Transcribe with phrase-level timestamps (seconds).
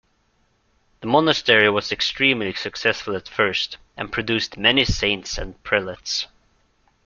[1.01, 6.25] The monastery was extremely successful at first, and produced many saints and prelates.